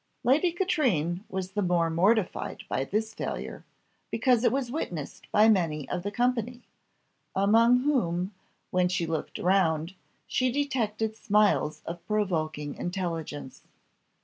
Lady 0.23 0.51
Katrine 0.51 1.23
was 1.29 1.51
the 1.51 1.61
more 1.61 1.91
mortified 1.91 2.63
by 2.67 2.83
this 2.83 3.13
failure, 3.13 3.63
because 4.09 4.43
it 4.43 4.51
was 4.51 4.71
witnessed 4.71 5.31
by 5.31 5.47
many 5.47 5.87
of 5.89 6.01
the 6.01 6.09
company, 6.09 6.63
among 7.35 7.81
whom, 7.81 8.33
when 8.71 8.89
she 8.89 9.05
looked 9.05 9.37
round, 9.37 9.93
she 10.25 10.51
detected 10.51 11.15
smiles 11.15 11.83
of 11.85 12.03
provoking 12.07 12.73
intelligence. 12.73 13.61